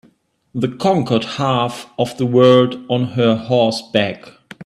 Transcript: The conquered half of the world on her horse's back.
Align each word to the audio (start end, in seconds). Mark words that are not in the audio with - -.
The 0.55 0.67
conquered 0.77 1.23
half 1.37 1.87
of 1.99 2.17
the 2.17 2.25
world 2.25 2.83
on 2.89 3.09
her 3.09 3.35
horse's 3.35 3.87
back. 3.91 4.31